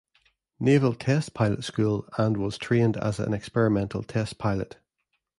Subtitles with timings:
[0.59, 4.77] Naval Test Pilot School and was trained as an experimental test pilot.